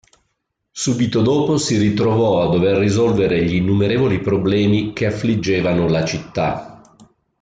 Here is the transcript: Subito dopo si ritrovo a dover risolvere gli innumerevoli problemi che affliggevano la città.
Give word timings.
Subito 0.71 1.21
dopo 1.21 1.57
si 1.59 1.77
ritrovo 1.77 2.41
a 2.41 2.49
dover 2.49 2.75
risolvere 2.77 3.43
gli 3.45 3.53
innumerevoli 3.53 4.19
problemi 4.19 4.93
che 4.93 5.05
affliggevano 5.05 5.87
la 5.87 6.03
città. 6.03 6.83